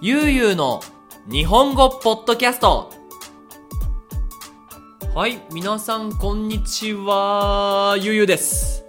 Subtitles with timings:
[0.00, 0.80] ゆうゆうの
[1.28, 2.88] 日本語ポッドキャスト。
[5.12, 7.96] はい皆さんこんにちは。
[8.00, 8.84] ゆうゆうです。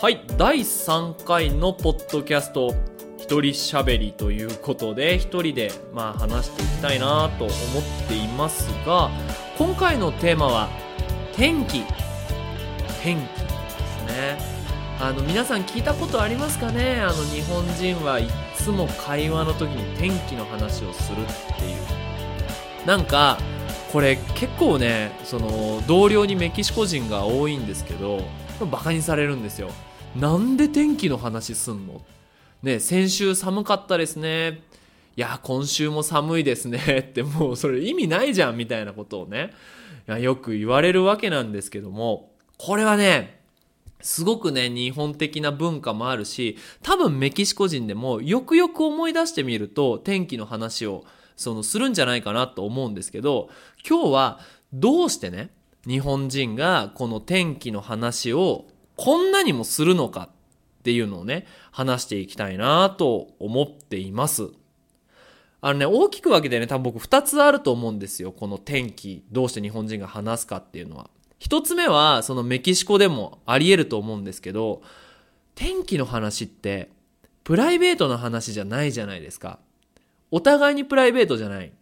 [0.00, 2.72] はい第3回のポッドキャスト。
[3.18, 7.52] 一人喋りということで一人でまあ話していきたいなと思っ
[8.06, 9.10] ていますが
[9.58, 10.68] 今回のテーマは
[11.34, 11.82] 天気。
[13.02, 14.38] 天気ですね。
[15.00, 17.00] あの皆さん聞いたことありますかね？
[17.00, 21.26] あの日本人はいつも会話の時に天気の話をするっ
[21.58, 21.76] ていう。
[22.86, 23.38] なんか
[23.92, 28.22] これ結構ねその同僚にメキシコ人が多いんですけど
[28.70, 29.70] バカにされるんですよ。
[30.14, 32.02] なんで天気の話すんの？
[32.62, 34.62] ね先週寒かったですね。
[35.16, 37.06] いや今週も寒いですね。
[37.08, 39.52] ってもうそれ意味ないじゃんみたいなことをね
[40.20, 43.35] よく言われるわけなんですけどもこれはね
[44.00, 51.04] すごくね、日本的な文化もあるし、多分メキシコ人でもよくよく思い出してみると、天気の話を
[51.36, 53.48] そのするんじゃないかなと思うんですけど、
[53.88, 54.40] 今日は
[54.72, 55.50] どうしてね、
[55.86, 58.66] 日本人がこの天気の話を
[58.96, 60.30] こんなにもするのか
[60.80, 64.50] っていうのをね、話していきたいなと思っています。
[65.60, 68.32] あのね、大きく分けてね、多分僕2つあると思うんですよ。
[68.32, 71.10] この天気、どうして日本人が話すかっていうのは。
[71.38, 74.82] 一つ目は、そのメキシコでもあり得ると思うんですけど、
[75.54, 76.90] 天気の話って、
[77.44, 79.58] プライベートの話じゃないじゃないですか。
[80.30, 81.72] お互いにプライベートじゃない。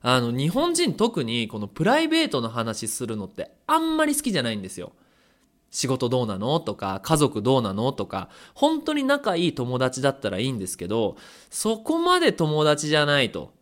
[0.00, 4.92] あの、日本人特にこのプライベートの話するのってあんまり好きじゃないんですよ。
[5.70, 11.16] 仕事どうなのとか、家族どうなのとか、本当に仲いい友達だったらいいんですけど、
[11.50, 13.52] そこまで友達じゃないと。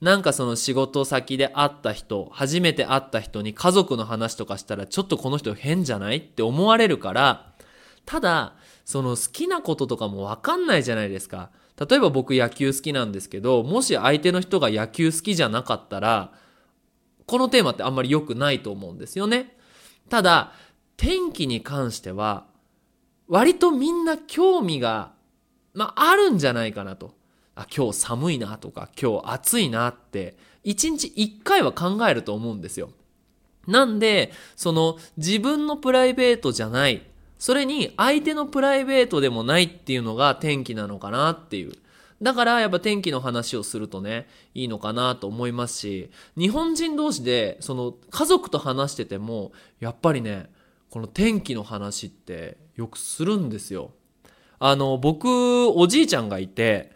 [0.00, 7.54] なんかその仕事先で会った人、初めて会った人に家族の話とかしたらちょっとこの人変じゃないって思われるから、
[8.04, 11.50] ただ、その好きなこととかもわかんないじゃないですか。
[11.88, 16.32] 例えば僕野球好きなんですけど、もし相手の人が野球好きじゃなかったら、
[17.26, 19.56] このテーマってあんまり良くないと思うんですよね。
[20.10, 20.52] ただ、
[20.96, 22.46] 天気に関しては、
[23.26, 25.12] 割とみんな興味が、
[25.72, 27.14] まあ、あるんじゃないかなと。
[27.54, 32.90] あ、今日寒いなとか、今日暑いなって、一日一回は考えると思うんですよ。
[33.66, 37.02] なんで、その自分のプライベートじゃない、
[37.38, 41.72] それに相手のプライベートでもないっていうのが天気なのかなっていう。
[42.22, 50.50] だからやっぱ天気の話をするとね、いいのかなと思いますし、日本人同士で、その家族と話してても、やっぱりね、
[50.90, 53.90] この天気の話ってよくするんですよ。
[54.58, 56.92] あの、僕、おじいちゃんがいて、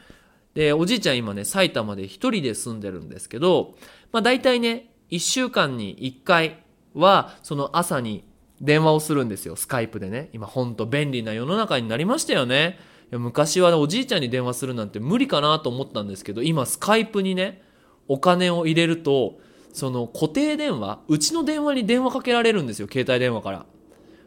[0.58, 3.76] で、おじいちゃん今ね、埼玉で一人で住んでるんですけど、
[4.10, 6.64] まあ大体ね、一週間に一回
[6.94, 8.24] は、その朝に
[8.60, 10.30] 電話をするんですよ、スカイプでね。
[10.32, 12.80] 今ほんと便利な世の中になりましたよね。
[13.12, 17.62] 昔は、ね、おじいちゃんに電話するなんて無理かなと思ったんですけど、今スカイプにね、
[18.08, 19.38] お金を入れると、
[19.72, 23.58] その固定電話、うちの電話に電話かけられるんですよ、携帯電話から。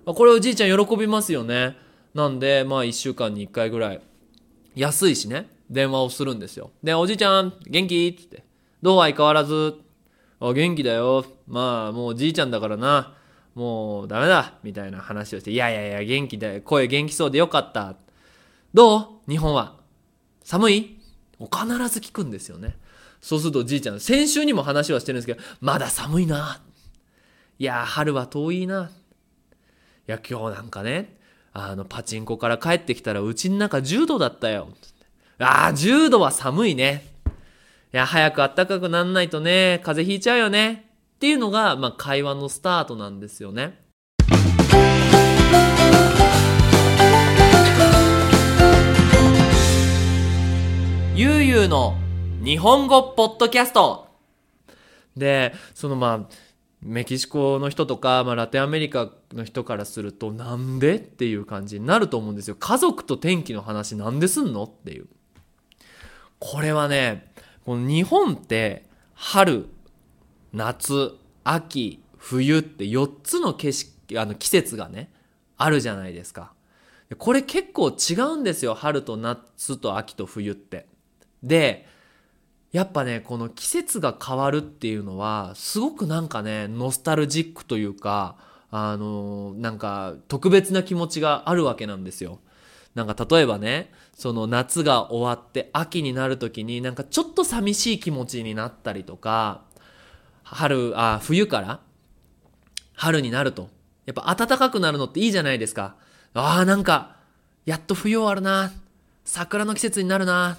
[0.06, 1.76] まあ、これおじいちゃん喜びますよね。
[2.14, 4.02] なんで、まあ一週間に一回ぐらい。
[4.76, 5.50] 安いしね。
[5.72, 6.70] 電話をするんですよ。
[6.84, 8.16] で、おじいちゃん、元気？
[8.20, 8.44] って。
[8.82, 9.76] どうは相変わらず？
[10.40, 11.26] あ、元気だよ。
[11.48, 13.16] まあ、もうじいちゃんだからな。
[13.56, 14.56] もうダメだ。
[14.64, 16.62] みたいな話をして、いやいやいや、元気だよ。
[16.62, 17.96] 声元気そうでよかった。
[18.74, 19.32] どう？
[19.32, 19.78] 日本は。
[20.44, 20.98] 寒い？
[21.40, 22.78] 必ず聞くんですよね。
[23.22, 26.62] そうするとじいちゃん、先週にも話はしてるんですけど、まだ寒いな。
[27.60, 28.90] いや、春は遠いな。
[30.08, 31.18] いや、今日なんかね、
[31.54, 34.70] あの、パチンコから帰ってきたらうちの中10度だったよ。
[35.44, 37.04] ああ、10度は寒いね。
[37.26, 40.92] いや、早く暖かくなんないとね、風邪ひいちゃうよね。
[41.16, 43.82] っていうのが、まあ、会話のスタートなんですよね。
[51.16, 51.96] ゆうゆうの
[52.44, 54.10] 日本語ポッドキャスト
[55.18, 56.36] で、そのまあ、
[56.84, 60.98] メキシコの人とか、まあ、ラテンアメリカの人からすると、なんで？
[60.98, 62.56] っていう感じになると思うんですよ。
[62.60, 64.66] 家族と天気の話なんですんの？
[64.66, 65.08] っていう。
[66.42, 67.32] これはね、
[67.66, 69.70] この日本って春、
[70.52, 75.14] 夏、秋、冬って4つの景色、あの季節がね、
[75.58, 76.52] あるじゃないですか。
[77.20, 78.74] これ結構違うんですよ。
[78.74, 80.88] 春と夏と秋と冬って。
[81.44, 81.86] で、
[82.72, 88.38] やっぱね、この季節が変わるっていうのは、すごくなんかね、ノスタルジックというか、
[88.72, 92.40] あの、なんか特別な気持ちがあるわけなんですよ。
[92.96, 99.62] なんか例えばね、その夏が終わって秋になる時になんかちょっと寂しい気持ちになったりとか、
[100.44, 101.80] 春、あ、冬から
[102.94, 103.70] 春になると。
[104.06, 105.96] やっぱ暖かくなるのっていいじゃないですか。
[106.34, 107.16] ああ、なんか、
[107.66, 108.72] やっと冬終わるな。
[109.24, 110.58] 桜の季節になるな。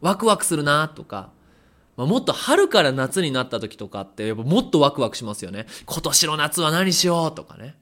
[0.00, 1.30] ワクワクするなとか、
[1.96, 5.66] まあ、もっと春から夏になった時とかってやっぱもっとワクワクしますよね。
[5.86, 7.74] 今年の夏は何しようとかね。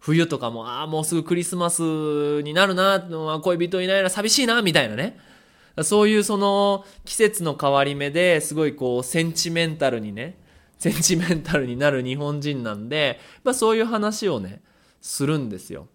[0.00, 3.00] 冬とかも、ああ、もうすぐクリスマスになるな、
[3.42, 5.18] 恋人いないな、寂しいな、みたいなね。
[5.82, 10.38] そういうその季節の変わり目ですごいこうセンチメンタルにね、
[10.78, 14.62] センチメンタルになる日本人なんで、まあそういう話をね、
[15.00, 15.88] するんですよ。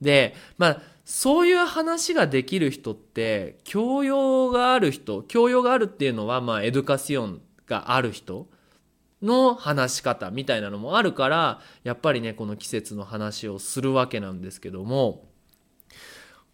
[0.00, 8.46] で、まあそういう話ができる人って教養がある人、教養があるっていうのはまあエデュカシオンがある人
[9.22, 15.28] の話し方みたいなのもあるから、やっぱりね、この季節の話をするわけなんですけども、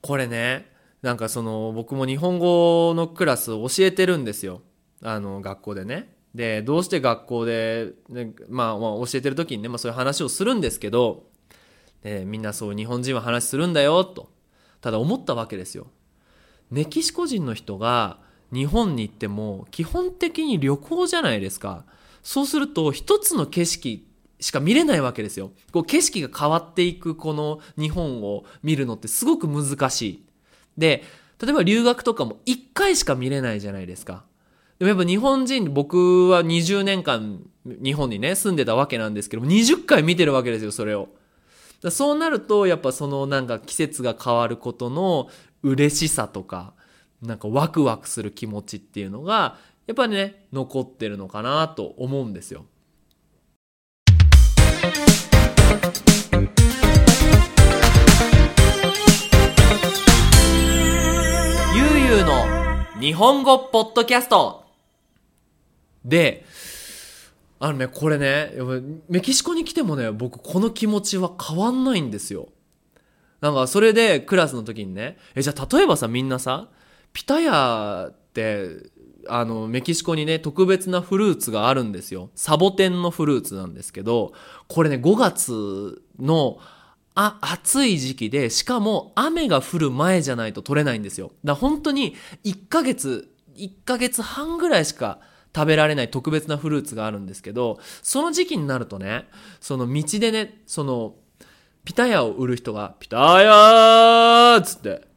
[0.02, 0.70] これね、
[1.02, 4.62] なんかその僕も日本語のクラスを教えてるんですよ。
[5.02, 6.14] あの学校でね。
[6.34, 11.24] でどうして学校で、ねまあ、まあ教えてる時にね、まあ、そういう話をするんですけど
[12.02, 14.30] でみんなそう日本人は話するんだよと
[14.80, 15.88] ただ思ったわけですよ。
[16.70, 18.18] メキシコ人の人が
[18.52, 21.84] 日本に行っても基本的に旅行じゃないですか。
[22.22, 24.06] そうすると一つの景色
[24.40, 30.28] しか見れないわけですよこう景色が変わっていくこの日本を見るのってすごく難しい
[30.78, 31.02] で、
[31.42, 34.24] 例えば留学とかも1回しか見れないじゃないですか。
[34.78, 41.08] でもやっぱ日本人、僕は20年間日本にね、住んでたわけなんですけども、20回見てるわけですよ、それを。
[41.90, 45.28] そうなると、やっぱそのなんか季節が変わることの
[45.64, 46.74] 嬉しさとか、
[47.20, 52.66] なんかワクワクする気持ちっていうのが、やっぱりね、残ってるのかなと思うんですよ。
[61.74, 62.44] ゆうゆうの
[63.00, 64.66] 日本語ポッドキャスト
[66.04, 66.44] で、
[67.58, 68.52] あのね、これね、
[69.08, 72.50] メキシコに来てもね、僕この気持ちは変わんないんですよ。
[73.40, 76.68] なんかそれでクラスの時にね、え、じゃあ例えばさ、みんなさ、
[77.14, 78.97] ピタヤって、
[79.28, 82.30] あの、メキシコにね、特別なフルーツがあるんですよ。
[82.34, 84.32] サボテンのフルーツなんですけど、
[84.66, 86.58] これね、5月の
[87.20, 91.32] あ、暑い時期で、しかも雨が降る前じゃないと取れないんですよ。
[91.42, 92.14] だから本当に
[92.44, 95.18] 1ヶ月、1ヶ月半ぐらいしか
[95.52, 99.26] 食べられない特別なフルーツがあるんですけど、その時期になるとね、
[99.60, 101.16] その道でね、その、
[101.84, 105.08] ピタヤを売る人が、ピタヤーっつって。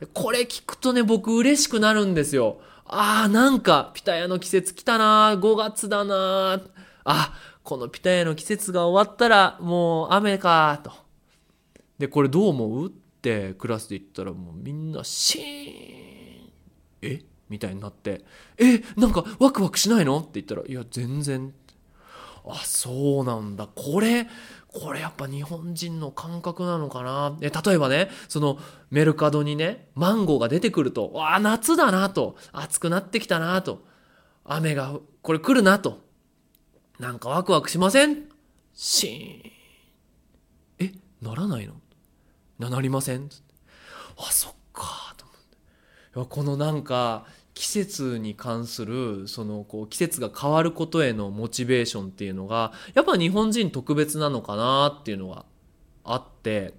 [0.00, 2.60] で、これ聞くとね、僕嬉しくなるんですよ。
[2.84, 6.60] ああ、なんか、ピタヤの季節来たな5月だな。
[7.04, 10.92] あ、このピタヤの季節が終わったら、もう雨かと。
[11.98, 12.88] で、これどう思う？
[12.88, 12.90] っ
[13.22, 16.52] てクラスで言ったらもうみんなシーン。
[17.02, 17.22] え？
[17.48, 18.24] みたいになって、
[18.58, 20.18] え、なんかワクワクしないの？
[20.18, 21.54] って言ったら、いや、全然。
[22.44, 23.66] あ、そうなんだ。
[23.66, 24.26] これ、
[24.68, 27.36] これやっぱ日本人の感覚なのかな。
[27.40, 28.58] え、例えばね、その
[28.90, 33.84] メルカドにね、マンゴーが出てくると、あ、夏だなと、暑くなってきたなと、
[34.44, 36.00] 雨が、これ来るなと、
[36.98, 38.28] なんかワクワクしません？
[38.74, 40.90] シーン。
[40.90, 41.74] え、ならないの？
[42.58, 43.28] なりません？
[44.16, 46.34] あそっかと思って。
[46.34, 55.44] このなんか季節に関するそのこう季節が変わることへのモチベーションっていうのがやっぱ日本人特別なのかなっていうのが
[56.04, 56.74] あって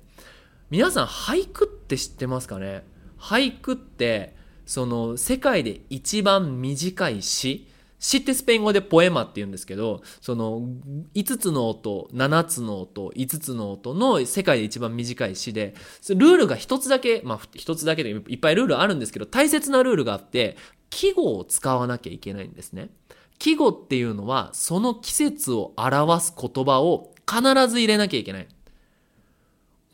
[0.69, 2.83] 皆さん俳句って知ってますかね？
[3.19, 4.35] 俳句って
[4.65, 7.67] その世界で一番短い詩
[8.03, 10.61] 詩ってスペイン語でポエマって言うんですけど、その
[11.15, 15.73] 5つの音、7つの音、5つの音の世界で一番短い詩で、
[16.09, 20.57] ルールが1つだけ、まあ1つだけでいっぱいルールあるんですけど、大切なルールがあって、
[20.89, 22.89] 季語を使わなきゃいけないんですね。
[23.39, 28.47] 季語っていうのは、その季節を表す言葉を必ず入れなきゃいけない。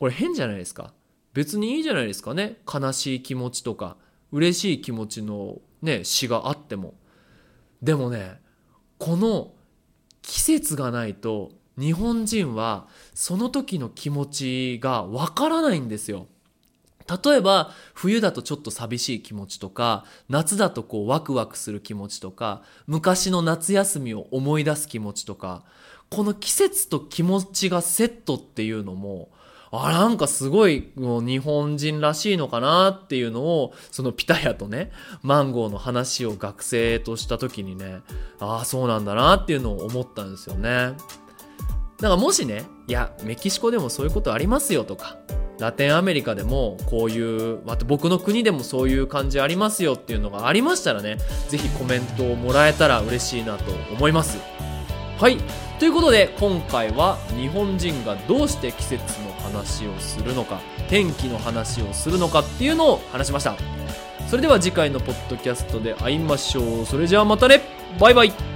[0.00, 0.92] これ変じゃないですか？
[1.32, 2.58] 別にいいじゃないですかね。
[2.66, 3.96] 悲しい気持ちとか、
[4.32, 6.94] 嬉しい気持ちのね、詩があっても。
[7.82, 8.40] でもね
[8.98, 9.52] この
[10.22, 16.26] 季節がないと日本人はその時の気持ちがわからないんですよ。
[17.24, 25.64] 例えば冬だとちょっと寂しい気持ちとか夏だとこうワクワクする気持ちとか昔の夏休みを思い出す気持ちとか
[26.08, 29.30] この季節と気持ちがセットっていうのも
[29.72, 34.90] あ、なんかすごいもう日本人らしいのかなっていうのを、そのピタヤとね、
[35.22, 38.00] マンゴーの話を学生とした時にね、
[38.40, 40.94] ああ、そうなんだなっていうのを思ったんですよね。
[42.00, 45.18] だからもしね、いや、メキシコでもそういうことありますよとか、
[45.60, 54.38] ラテンアメリカでもこういう、また僕の国でもそういう感じありますよっていうのがありましたらね、ぜひコメントをもらえたら嬉しいなと思います。
[55.18, 55.36] はい。
[55.78, 63.56] ということで今回は日本人がどうして季節の話をするのか天気の話をするのかっていうのを話しました。
[64.28, 66.86] それでは次回のポッドキャストで会いましょう。
[66.86, 67.62] それじゃあまたね。
[67.98, 68.49] バイバイ。